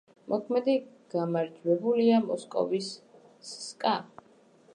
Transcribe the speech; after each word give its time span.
მოქმედი 0.31 0.73
გამარჯვებულია 1.15 2.17
მოსკოვის 2.31 2.89
„ცსკა“. 3.51 3.95